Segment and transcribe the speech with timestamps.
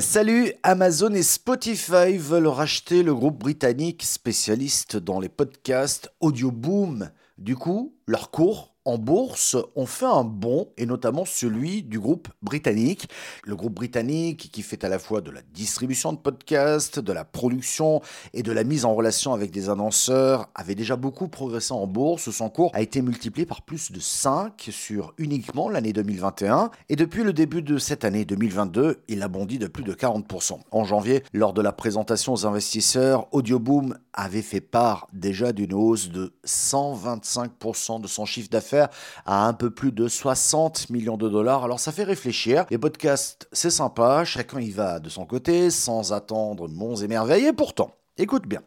[0.00, 7.10] Salut, Amazon et Spotify veulent racheter le groupe britannique spécialiste dans les podcasts Audioboom.
[7.38, 12.28] Du coup, leur cours en bourse ont fait un bond, et notamment celui du groupe
[12.40, 13.08] britannique.
[13.44, 17.24] Le groupe britannique qui fait à la fois de la distribution de podcasts, de la
[17.24, 18.00] production
[18.32, 22.30] et de la mise en relation avec des annonceurs avait déjà beaucoup progressé en bourse.
[22.30, 26.70] Son cours a été multiplié par plus de 5 sur uniquement l'année 2021.
[26.88, 30.60] Et depuis le début de cette année 2022, il a bondi de plus de 40%.
[30.70, 36.08] En janvier, lors de la présentation aux investisseurs, Audioboom avait fait part déjà d'une hausse
[36.08, 38.88] de 125% de son chiffre d'affaires
[39.24, 41.64] à un peu plus de 60 millions de dollars.
[41.64, 42.66] Alors ça fait réfléchir.
[42.70, 47.46] Les podcasts, c'est sympa, chacun y va de son côté, sans attendre monts et merveilles.
[47.46, 48.62] Et pourtant, Écoute bien,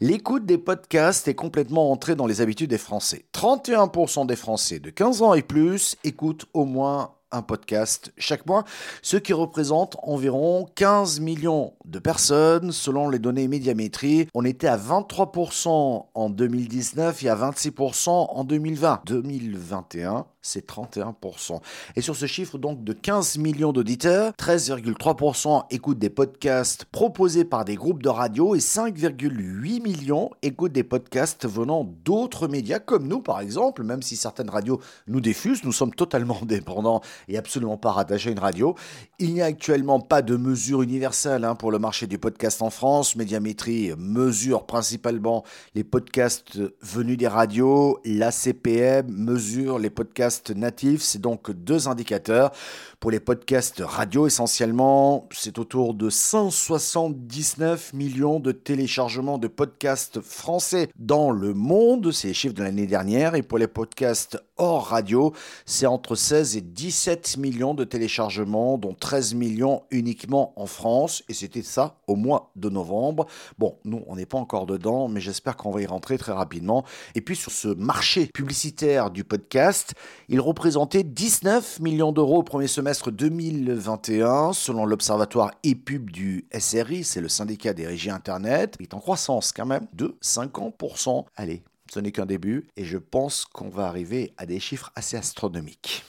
[0.00, 3.26] l'écoute des podcasts est complètement entrée dans les habitudes des Français.
[3.32, 8.64] 31% des Français de 15 ans et plus écoutent au moins un podcast chaque mois,
[9.02, 14.28] ce qui représente environ 15 millions de personnes selon les données médiamétrie.
[14.34, 19.02] On était à 23% en 2019 et à 26% en 2020.
[19.06, 21.60] 2021, c'est 31%.
[21.96, 27.64] Et sur ce chiffre donc de 15 millions d'auditeurs, 13,3% écoutent des podcasts proposés par
[27.64, 33.20] des groupes de radio et 5,8 millions écoutent des podcasts venant d'autres médias comme nous
[33.20, 37.92] par exemple, même si certaines radios nous diffusent, nous sommes totalement dépendants et absolument pas
[37.92, 38.74] rattachés à une radio.
[39.18, 42.70] Il n'y a actuellement pas de mesure universelle hein, pour le marché du podcast en
[42.70, 43.16] France.
[43.16, 45.44] Médiamétrie mesure principalement
[45.74, 52.52] les podcasts venus des radios, la CPM mesure les podcasts natifs, c'est donc deux indicateurs.
[53.00, 60.88] Pour les podcasts radio essentiellement, c'est autour de 179 millions de téléchargements de podcasts français
[60.96, 65.32] dans le monde, c'est les chiffres de l'année dernière, et pour les podcasts hors radio,
[65.66, 71.34] c'est entre 16 et 17 millions de téléchargements, dont 13 millions uniquement en France, et
[71.34, 73.26] c'était ça au mois de novembre.
[73.58, 76.84] Bon, nous, on n'est pas encore dedans, mais j'espère qu'on va y rentrer très rapidement.
[77.14, 79.94] Et puis sur ce marché publicitaire du podcast,
[80.28, 87.20] il représentait 19 millions d'euros au premier semestre 2021, selon l'observatoire EPUB du SRI, c'est
[87.20, 88.76] le syndicat des régies Internet.
[88.80, 91.24] Il est en croissance quand même de 50%.
[91.36, 95.16] Allez, ce n'est qu'un début et je pense qu'on va arriver à des chiffres assez
[95.16, 96.04] astronomiques.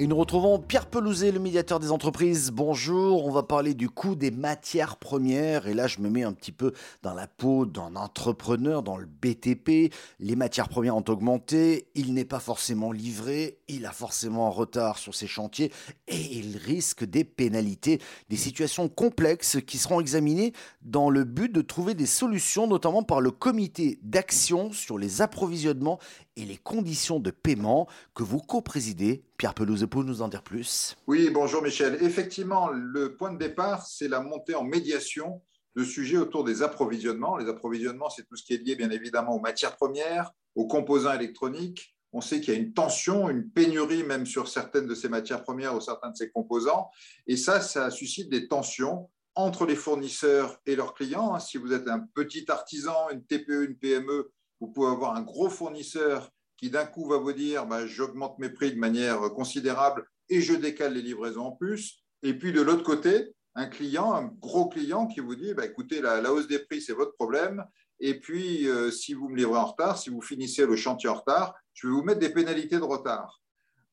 [0.00, 2.52] Et nous retrouvons Pierre Pelouzet, le médiateur des entreprises.
[2.52, 5.66] Bonjour, on va parler du coût des matières premières.
[5.66, 6.72] Et là, je me mets un petit peu
[7.02, 9.92] dans la peau d'un entrepreneur, dans le BTP.
[10.20, 14.98] Les matières premières ont augmenté, il n'est pas forcément livré, il a forcément un retard
[14.98, 15.72] sur ses chantiers
[16.06, 21.60] et il risque des pénalités, des situations complexes qui seront examinées dans le but de
[21.60, 25.98] trouver des solutions, notamment par le comité d'action sur les approvisionnements
[26.36, 29.24] et les conditions de paiement que vous co-présidez.
[29.38, 31.96] Pierre Pelouse, pour nous en dire plus Oui, bonjour Michel.
[32.02, 35.40] Effectivement, le point de départ, c'est la montée en médiation
[35.76, 37.36] de sujets autour des approvisionnements.
[37.36, 41.12] Les approvisionnements, c'est tout ce qui est lié bien évidemment aux matières premières, aux composants
[41.12, 41.94] électroniques.
[42.12, 45.44] On sait qu'il y a une tension, une pénurie même sur certaines de ces matières
[45.44, 46.90] premières ou certains de ces composants.
[47.28, 51.38] Et ça, ça suscite des tensions entre les fournisseurs et leurs clients.
[51.38, 55.48] Si vous êtes un petit artisan, une TPE, une PME, vous pouvez avoir un gros
[55.48, 60.42] fournisseur qui d'un coup va vous dire bah, j'augmente mes prix de manière considérable et
[60.42, 62.04] je décale les livraisons en plus.
[62.22, 66.00] Et puis de l'autre côté, un client, un gros client qui vous dit bah, écoutez,
[66.00, 67.64] la, hausse des prix, c'est votre problème.
[68.00, 71.14] Et puis, euh, si vous me livrez en retard, si vous finissez le chantier en
[71.14, 73.40] retard, je vais vous mettre des pénalités de retard.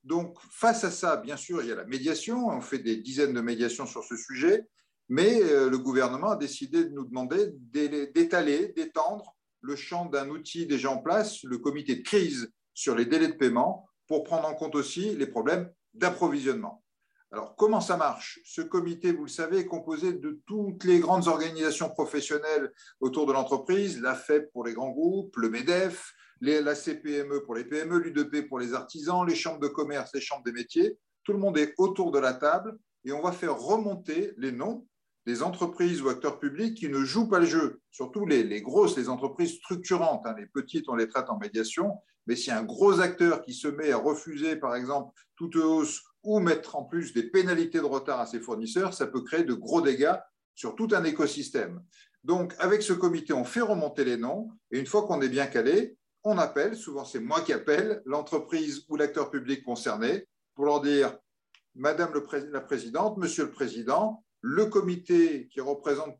[0.03, 2.47] Donc, face à ça, bien sûr, il y a la médiation.
[2.49, 4.67] On fait des dizaines de médiations sur ce sujet.
[5.09, 10.67] Mais euh, le gouvernement a décidé de nous demander d'étaler, d'étendre le champ d'un outil
[10.67, 14.53] déjà en place, le comité de crise sur les délais de paiement, pour prendre en
[14.53, 16.83] compte aussi les problèmes d'approvisionnement.
[17.31, 18.39] Alors, comment ça marche?
[18.45, 23.33] Ce comité, vous le savez, est composé de toutes les grandes organisations professionnelles autour de
[23.33, 28.47] l'entreprise, la FEP pour les grands groupes, le MEDEF, la CPME pour les PME, l'UDP
[28.47, 30.97] pour les artisans, les chambres de commerce, les chambres des métiers.
[31.23, 34.85] Tout le monde est autour de la table et on va faire remonter les noms
[35.25, 39.09] des entreprises ou acteurs publics qui ne jouent pas le jeu, surtout les, grosses, les
[39.09, 40.25] entreprises structurantes.
[40.25, 40.35] Hein.
[40.37, 41.93] les petites, on les traite en médiation,
[42.27, 46.39] mais si un gros acteur qui se met à refuser, par exemple, toute hausse ou
[46.39, 49.81] mettre en plus des pénalités de retard à ses fournisseurs, ça peut créer de gros
[49.81, 50.15] dégâts
[50.53, 51.81] sur tout un écosystème.
[52.23, 55.45] Donc, avec ce comité, on fait remonter les noms, et une fois qu'on est bien
[55.47, 60.81] calé, on appelle, souvent c'est moi qui appelle, l'entreprise ou l'acteur public concerné pour leur
[60.81, 61.15] dire,
[61.75, 62.11] Madame
[62.51, 66.15] la Présidente, Monsieur le Président, le comité qui représente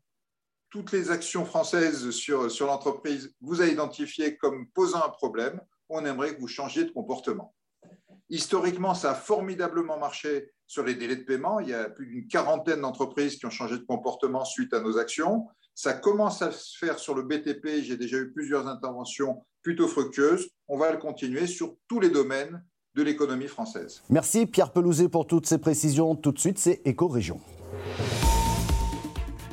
[0.68, 5.60] toutes les actions françaises sur, sur l'entreprise vous a identifié comme posant un problème.
[5.88, 7.54] On aimerait que vous changiez de comportement.
[8.28, 11.60] Historiquement, ça a formidablement marché sur les délais de paiement.
[11.60, 14.98] Il y a plus d'une quarantaine d'entreprises qui ont changé de comportement suite à nos
[14.98, 15.46] actions.
[15.76, 17.84] Ça commence à se faire sur le BTP.
[17.84, 20.48] J'ai déjà eu plusieurs interventions plutôt fructueuses.
[20.66, 22.60] On va le continuer sur tous les domaines
[22.96, 24.02] de l'économie française.
[24.10, 26.16] Merci Pierre Pelouzet pour toutes ces précisions.
[26.16, 27.40] Tout de suite, c'est Éco-Région.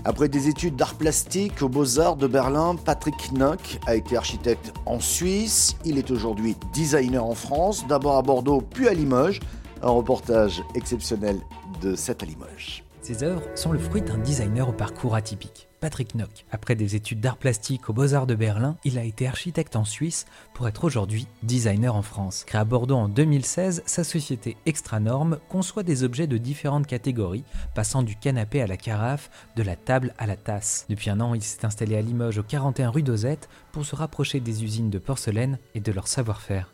[0.05, 4.99] Après des études d'art plastique aux Beaux-Arts de Berlin, Patrick Nock a été architecte en
[4.99, 5.77] Suisse.
[5.85, 9.39] Il est aujourd'hui designer en France, d'abord à Bordeaux puis à Limoges.
[9.81, 11.39] Un reportage exceptionnel
[11.81, 12.83] de cette à Limoges.
[12.99, 15.69] Ses œuvres sont le fruit d'un designer au parcours atypique.
[15.83, 16.45] Patrick Nock.
[16.49, 20.25] Après des études d'art plastique aux Beaux-Arts de Berlin, il a été architecte en Suisse
[20.53, 22.45] pour être aujourd'hui designer en France.
[22.45, 27.43] Créé à Bordeaux en 2016, sa société Extranorme conçoit des objets de différentes catégories,
[27.75, 30.85] passant du canapé à la carafe, de la table à la tasse.
[30.87, 34.39] Depuis un an, il s'est installé à Limoges au 41 rue d'Ozette pour se rapprocher
[34.39, 36.71] des usines de porcelaine et de leur savoir-faire.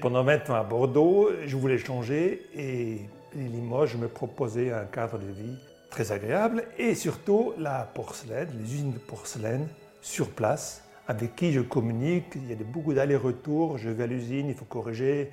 [0.00, 2.98] Pendant 20 ans à Bordeaux, je voulais changer et
[3.36, 5.56] Limoges me proposait un cadre de vie
[5.90, 9.68] très agréable, et surtout la porcelaine, les usines de porcelaine
[10.00, 12.32] sur place, avec qui je communique.
[12.36, 15.32] Il y a beaucoup d'allers-retours, je vais à l'usine, il faut corriger.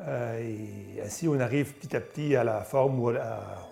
[0.00, 3.70] Euh, et ainsi, on arrive petit à petit à la forme ou à,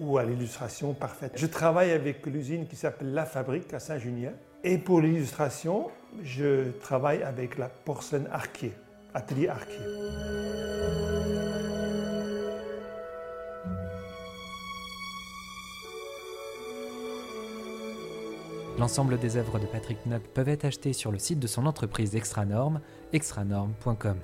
[0.00, 1.32] ou à l'illustration parfaite.
[1.34, 4.32] Je travaille avec l'usine qui s'appelle La Fabrique à Saint-Junien.
[4.64, 5.88] Et pour l'illustration,
[6.22, 8.72] je travaille avec la porcelaine Arquier,
[9.14, 10.67] atelier Arquier.
[18.78, 22.14] L'ensemble des œuvres de Patrick Knock peuvent être achetées sur le site de son entreprise
[22.14, 22.80] Extranorm,
[23.12, 24.18] extranorm.com.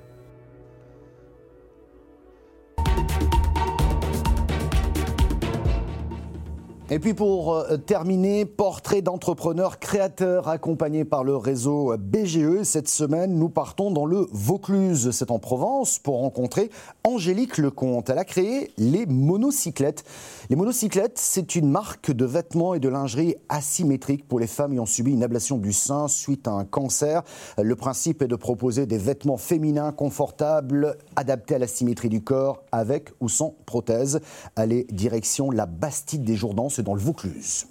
[6.91, 12.61] Et puis pour euh, terminer, portrait d'entrepreneur créateur accompagné par le réseau BGE.
[12.61, 16.69] Cette semaine, nous partons dans le Vaucluse, c'est en Provence, pour rencontrer
[17.03, 18.11] Angélique Lecomte.
[18.11, 20.03] Elle a créé les monocyclettes.
[20.51, 24.85] Les monocyclettes, c'est une marque de vêtements et de lingerie asymétrique pour les femmes ayant
[24.85, 27.23] subi une ablation du sein suite à un cancer.
[27.57, 32.61] Le principe est de proposer des vêtements féminins confortables, adaptés à la symétrie du corps,
[32.71, 34.19] avec ou sans prothèse.
[34.55, 37.67] Allez, direction la Bastide des Jourdans dans le Vaucluse.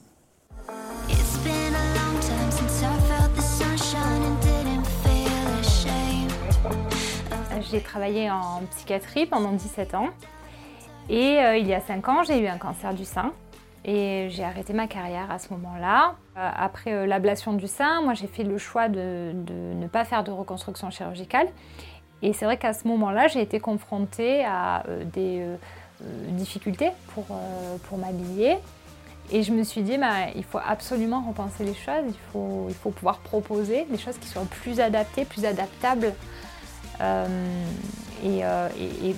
[7.70, 10.10] J'ai travaillé en psychiatrie pendant 17 ans.
[11.08, 13.32] Et euh, il y a 5 ans, j'ai eu un cancer du sein.
[13.84, 16.14] Et j'ai arrêté ma carrière à ce moment-là.
[16.36, 20.24] Euh, après euh, l'ablation du sein, moi j'ai fait le choix de, ne pas faire
[20.24, 21.48] de reconstruction chirurgicale.
[22.22, 25.44] Et c'est vrai qu'à ce moment-là, j'ai été confrontée à des
[26.28, 27.26] difficultés pour,
[27.88, 28.56] pour m'habiller.
[29.32, 33.18] Et je me suis dit, bah, il faut absolument repenser les choses, il faut, pouvoir
[33.18, 36.12] proposer des choses qui soient plus adaptées, plus adaptables
[37.00, 37.26] euh,
[38.24, 38.68] euh,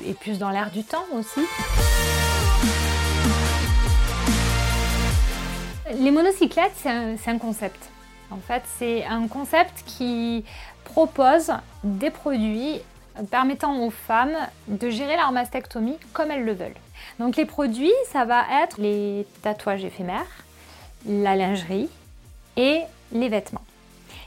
[0.07, 1.41] et, plus dans l'air du temps aussi.
[5.99, 7.91] Les monocyclettes, c'est un, concept.
[8.31, 10.45] En fait, c'est un concept qui
[10.85, 11.53] propose
[11.85, 12.81] des produits
[13.31, 14.37] permettant aux femmes
[14.69, 16.75] de gérer leur mastectomie comme elles le veulent.
[17.19, 20.27] Donc les produits, ça va être les tatouages éphémères,
[21.07, 21.89] la lingerie
[22.57, 22.83] et
[23.13, 23.65] les vêtements.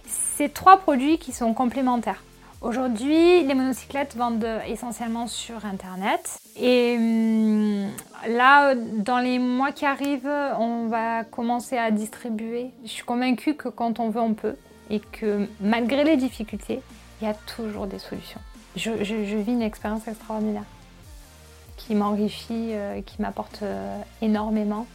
[0.06, 2.24] C'est trois produits qui sont complémentaires.
[2.62, 6.38] Aujourd'hui, les monocyclettes vendent essentiellement sur Internet.
[6.58, 7.88] Et hum,
[8.28, 12.72] là, dans les mois qui arrivent, on va commencer à distribuer.
[12.84, 14.56] Je suis convaincue que quand on veut, on peut.
[14.90, 16.82] Et que malgré les difficultés,
[17.22, 18.42] il y a toujours des solutions.
[18.76, 20.66] Je vis une expérience extraordinaire
[21.80, 24.86] qui m'enrichit, euh, qui m'apporte euh, énormément.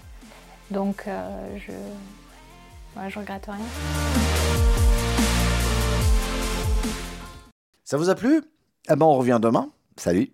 [0.70, 1.72] Donc euh, je
[3.00, 3.66] ne je regrette rien.
[7.84, 8.42] Ça vous a plu?
[8.88, 9.70] Eh ben on revient demain.
[9.96, 10.30] Salut